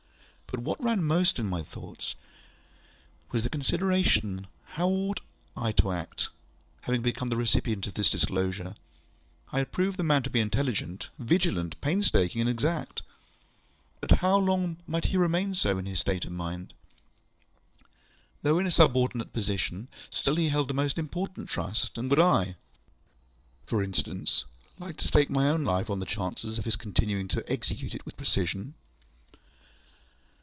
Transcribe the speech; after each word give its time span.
But 0.53 0.59
what 0.63 0.83
ran 0.83 1.01
most 1.05 1.39
in 1.39 1.45
my 1.47 1.63
thoughts 1.63 2.13
was 3.31 3.43
the 3.43 3.49
consideration 3.49 4.47
how 4.73 4.89
ought 4.89 5.21
I 5.55 5.71
to 5.71 5.93
act, 5.93 6.27
having 6.81 7.01
become 7.01 7.29
the 7.29 7.37
recipient 7.37 7.87
of 7.87 7.93
this 7.93 8.09
disclosure? 8.09 8.75
I 9.53 9.59
had 9.59 9.71
proved 9.71 9.95
the 9.95 10.03
man 10.03 10.23
to 10.23 10.29
be 10.29 10.41
intelligent, 10.41 11.07
vigilant, 11.17 11.79
painstaking, 11.79 12.41
and 12.41 12.49
exact; 12.49 13.01
but 14.01 14.11
how 14.19 14.35
long 14.37 14.75
might 14.85 15.05
he 15.05 15.15
remain 15.15 15.55
so, 15.55 15.77
in 15.77 15.85
his 15.85 16.01
state 16.01 16.25
of 16.25 16.33
mind? 16.33 16.73
Though 18.41 18.59
in 18.59 18.67
a 18.67 18.71
subordinate 18.71 19.31
position, 19.31 19.87
still 20.09 20.35
he 20.35 20.49
held 20.49 20.69
a 20.69 20.73
most 20.73 20.97
important 20.97 21.47
trust, 21.47 21.97
and 21.97 22.09
would 22.09 22.19
I 22.19 22.57
(for 23.65 23.81
instance) 23.81 24.43
like 24.79 24.97
to 24.97 25.07
stake 25.07 25.29
my 25.29 25.47
own 25.47 25.63
life 25.63 25.89
on 25.89 25.99
the 25.99 26.05
chances 26.05 26.59
of 26.59 26.65
his 26.65 26.75
continuing 26.75 27.29
to 27.29 27.49
execute 27.49 27.95
it 27.95 28.03
with 28.05 28.17
precision? 28.17 28.73